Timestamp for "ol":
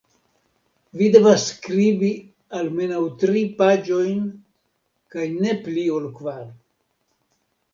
5.99-6.09